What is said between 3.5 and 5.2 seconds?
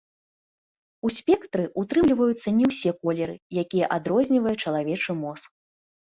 якія адрознівае чалавечы